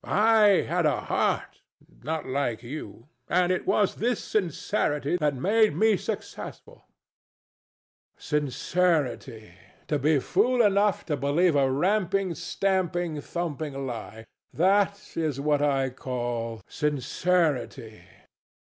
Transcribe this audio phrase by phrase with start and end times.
[0.03, 1.61] I had a heart:
[2.01, 3.09] not like you.
[3.29, 6.73] And it was this sincerity that made me successful.
[6.73, 6.81] DON
[8.17, 8.21] JUAN.
[8.49, 9.53] Sincerity!
[9.87, 15.91] To be fool enough to believe a ramping, stamping, thumping lie: that is what you
[15.91, 18.03] call sincerity!